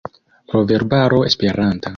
Proverbaro 0.53 1.23
esperanta. 1.31 1.89